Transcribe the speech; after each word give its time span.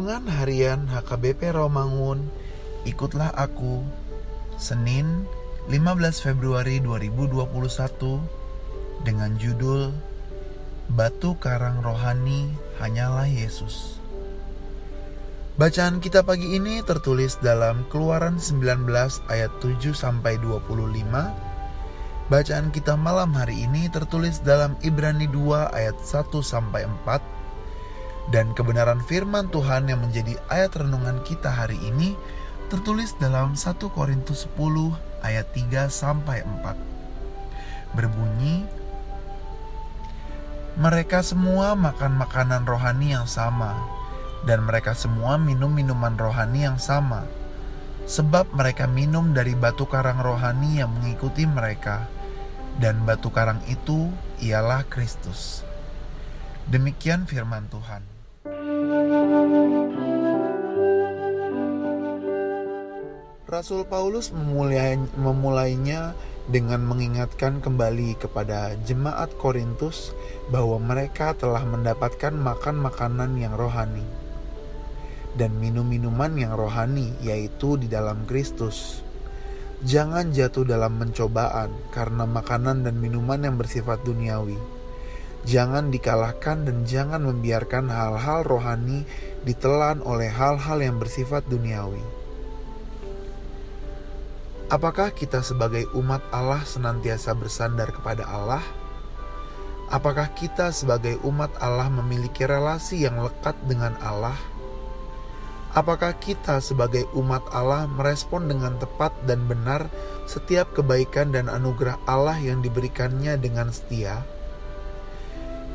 Renungan 0.00 0.32
Harian 0.32 0.88
HKBP 0.88 1.60
Romangun 1.60 2.32
Ikutlah 2.88 3.36
Aku 3.36 3.84
Senin 4.56 5.28
15 5.68 6.24
Februari 6.24 6.80
2021 6.80 9.04
Dengan 9.04 9.36
judul 9.36 9.92
Batu 10.88 11.36
Karang 11.36 11.84
Rohani 11.84 12.48
Hanyalah 12.80 13.28
Yesus. 13.28 14.00
Bacaan 15.60 16.00
kita 16.00 16.24
pagi 16.24 16.56
ini 16.56 16.80
tertulis 16.80 17.36
dalam 17.36 17.84
Keluaran 17.92 18.40
19 18.40 18.88
ayat 19.28 19.52
7 19.60 19.84
sampai 19.92 20.40
25 20.40 20.96
Bacaan 22.32 22.72
kita 22.72 22.96
malam 22.96 23.36
hari 23.36 23.68
ini 23.68 23.92
tertulis 23.92 24.40
dalam 24.40 24.80
Ibrani 24.80 25.28
2 25.28 25.76
ayat 25.76 26.00
1 26.00 26.24
sampai 26.40 26.88
4 26.88 27.29
dan 28.30 28.54
kebenaran 28.54 29.02
firman 29.02 29.50
Tuhan 29.50 29.90
yang 29.90 30.00
menjadi 30.06 30.38
ayat 30.46 30.78
renungan 30.78 31.18
kita 31.26 31.50
hari 31.50 31.76
ini 31.82 32.14
tertulis 32.70 33.18
dalam 33.18 33.58
1 33.58 33.66
Korintus 33.90 34.46
10 34.54 34.94
ayat 35.26 35.46
3 35.50 35.90
sampai 35.90 36.46
4. 36.46 37.98
Berbunyi, 37.98 38.62
mereka 40.78 41.26
semua 41.26 41.74
makan 41.74 42.14
makanan 42.14 42.62
rohani 42.62 43.18
yang 43.18 43.26
sama, 43.26 43.74
dan 44.46 44.62
mereka 44.62 44.94
semua 44.94 45.34
minum 45.34 45.74
minuman 45.74 46.14
rohani 46.14 46.70
yang 46.70 46.78
sama, 46.78 47.26
sebab 48.06 48.46
mereka 48.54 48.86
minum 48.86 49.34
dari 49.34 49.58
batu 49.58 49.90
karang 49.90 50.22
rohani 50.22 50.78
yang 50.78 50.94
mengikuti 50.94 51.42
mereka, 51.50 52.06
dan 52.78 53.02
batu 53.02 53.34
karang 53.34 53.58
itu 53.66 54.06
ialah 54.38 54.86
Kristus. 54.86 55.66
Demikian 56.70 57.26
firman 57.26 57.66
Tuhan. 57.66 58.09
Rasul 63.50 63.84
Paulus 63.84 64.32
memulai, 64.32 64.96
memulainya 65.20 66.16
dengan 66.48 66.80
mengingatkan 66.80 67.60
kembali 67.60 68.16
kepada 68.16 68.72
jemaat 68.88 69.36
Korintus 69.36 70.16
bahwa 70.48 70.80
mereka 70.80 71.36
telah 71.36 71.60
mendapatkan 71.68 72.32
makan 72.32 72.80
makanan 72.80 73.36
yang 73.36 73.52
rohani 73.52 74.00
dan 75.36 75.54
minum 75.60 75.86
minuman 75.86 76.34
yang 76.34 76.56
rohani, 76.56 77.14
yaitu 77.22 77.78
di 77.78 77.86
dalam 77.86 78.24
Kristus. 78.26 79.04
Jangan 79.84 80.32
jatuh 80.32 80.68
dalam 80.68 81.00
pencobaan 81.00 81.72
karena 81.94 82.28
makanan 82.28 82.84
dan 82.84 83.00
minuman 83.00 83.40
yang 83.40 83.56
bersifat 83.56 84.04
duniawi 84.04 84.79
Jangan 85.48 85.88
dikalahkan 85.88 86.68
dan 86.68 86.84
jangan 86.84 87.24
membiarkan 87.24 87.88
hal-hal 87.88 88.44
rohani 88.44 89.08
ditelan 89.40 90.04
oleh 90.04 90.28
hal-hal 90.28 90.84
yang 90.84 91.00
bersifat 91.00 91.48
duniawi. 91.48 92.04
Apakah 94.70 95.10
kita 95.10 95.42
sebagai 95.42 95.88
umat 95.96 96.22
Allah 96.30 96.62
senantiasa 96.62 97.34
bersandar 97.34 97.90
kepada 97.90 98.22
Allah? 98.28 98.62
Apakah 99.90 100.30
kita 100.36 100.70
sebagai 100.70 101.18
umat 101.26 101.50
Allah 101.58 101.90
memiliki 101.90 102.46
relasi 102.46 103.02
yang 103.02 103.18
lekat 103.18 103.58
dengan 103.66 103.98
Allah? 103.98 104.38
Apakah 105.74 106.14
kita 106.18 106.62
sebagai 106.62 107.06
umat 107.18 107.42
Allah 107.50 107.90
merespon 107.90 108.46
dengan 108.46 108.78
tepat 108.78 109.10
dan 109.26 109.46
benar 109.50 109.90
setiap 110.30 110.70
kebaikan 110.74 111.34
dan 111.34 111.50
anugerah 111.50 111.98
Allah 112.06 112.38
yang 112.38 112.62
diberikannya 112.62 113.34
dengan 113.42 113.74
setia? 113.74 114.22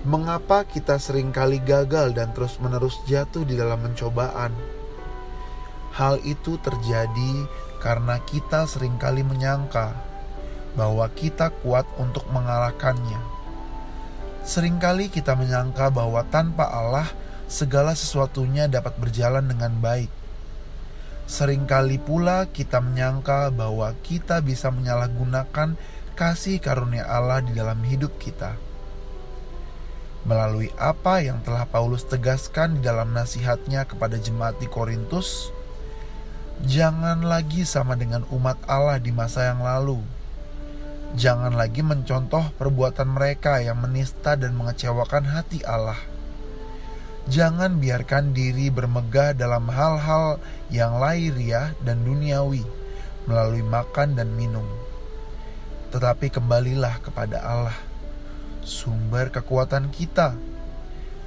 Mengapa 0.05 0.69
kita 0.69 1.01
sering 1.01 1.33
kali 1.33 1.57
gagal 1.57 2.13
dan 2.13 2.29
terus-menerus 2.29 3.01
jatuh 3.09 3.41
di 3.41 3.57
dalam 3.57 3.81
pencobaan? 3.81 4.53
Hal 5.97 6.21
itu 6.21 6.61
terjadi 6.61 7.49
karena 7.81 8.21
kita 8.21 8.69
sering 8.69 9.01
kali 9.01 9.25
menyangka 9.25 9.97
bahwa 10.77 11.09
kita 11.09 11.49
kuat 11.65 11.89
untuk 11.97 12.21
mengalahkannya. 12.29 13.17
Seringkali 14.45 15.09
kita 15.09 15.33
menyangka 15.33 15.89
bahwa 15.89 16.21
tanpa 16.29 16.69
Allah 16.69 17.09
segala 17.49 17.97
sesuatunya 17.97 18.69
dapat 18.69 19.01
berjalan 19.01 19.49
dengan 19.49 19.73
baik. 19.81 20.13
Seringkali 21.25 21.97
pula 21.97 22.45
kita 22.53 22.77
menyangka 22.77 23.49
bahwa 23.49 23.89
kita 24.05 24.37
bisa 24.45 24.69
menyalahgunakan 24.69 25.73
kasih 26.13 26.61
karunia 26.61 27.09
Allah 27.09 27.41
di 27.41 27.57
dalam 27.57 27.81
hidup 27.81 28.21
kita 28.21 28.64
melalui 30.25 30.73
apa 30.81 31.21
yang 31.21 31.39
telah 31.45 31.69
Paulus 31.69 32.01
tegaskan 32.09 32.81
di 32.81 32.81
dalam 32.81 33.13
nasihatnya 33.13 33.85
kepada 33.85 34.17
jemaat 34.17 34.57
di 34.57 34.65
Korintus, 34.65 35.53
jangan 36.65 37.21
lagi 37.21 37.61
sama 37.61 37.93
dengan 37.93 38.25
umat 38.33 38.57
Allah 38.65 38.97
di 38.97 39.13
masa 39.13 39.53
yang 39.53 39.61
lalu. 39.61 40.01
Jangan 41.15 41.55
lagi 41.55 41.79
mencontoh 41.79 42.51
perbuatan 42.59 43.07
mereka 43.07 43.61
yang 43.61 43.79
menista 43.79 44.35
dan 44.35 44.57
mengecewakan 44.57 45.29
hati 45.29 45.63
Allah. 45.63 45.95
Jangan 47.29 47.79
biarkan 47.79 48.35
diri 48.35 48.67
bermegah 48.67 49.31
dalam 49.37 49.69
hal-hal 49.71 50.41
yang 50.73 50.99
lahiriah 50.99 51.71
dan 51.85 52.03
duniawi 52.03 52.65
melalui 53.29 53.63
makan 53.63 54.17
dan 54.17 54.33
minum. 54.33 54.65
Tetapi 55.93 56.33
kembalilah 56.33 56.99
kepada 56.99 57.39
Allah 57.41 57.77
sumber 58.65 59.29
kekuatan 59.29 59.93
kita, 59.93 60.35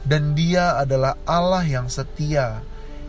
dan 0.04 0.34
Dia 0.34 0.76
adalah 0.76 1.16
Allah 1.24 1.64
yang 1.64 1.86
setia, 1.86 2.60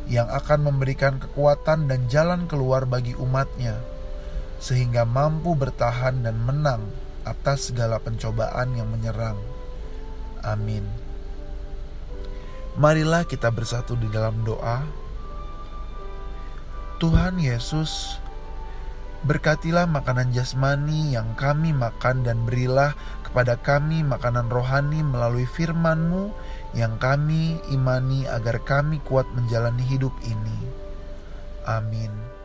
yang 0.05 0.29
akan 0.29 0.69
memberikan 0.69 1.17
kekuatan 1.17 1.89
dan 1.89 2.05
jalan 2.07 2.45
keluar 2.45 2.85
bagi 2.85 3.17
umatnya, 3.17 3.77
sehingga 4.61 5.03
mampu 5.03 5.57
bertahan 5.57 6.21
dan 6.23 6.37
menang 6.45 6.85
atas 7.25 7.73
segala 7.73 7.97
pencobaan 7.97 8.77
yang 8.77 8.89
menyerang. 8.89 9.37
Amin. 10.45 10.85
Marilah 12.79 13.27
kita 13.27 13.51
bersatu 13.51 13.99
di 13.99 14.07
dalam 14.07 14.45
doa. 14.47 14.85
Tuhan 16.99 17.39
Yesus, 17.39 18.19
Berkatilah 19.19 19.83
makanan 19.83 20.31
jasmani 20.31 21.11
yang 21.11 21.35
kami 21.35 21.75
makan 21.75 22.23
dan 22.23 22.47
berilah 22.47 22.95
kepada 23.27 23.59
kami 23.59 23.99
makanan 23.99 24.47
rohani 24.47 25.03
melalui 25.03 25.43
firman-Mu 25.43 26.31
yang 26.71 26.95
kami 27.03 27.59
imani 27.67 28.23
agar 28.31 28.63
kami 28.63 29.03
kuat 29.03 29.27
menjalani 29.35 29.83
hidup 29.83 30.15
ini. 30.23 30.59
Amin. 31.67 32.38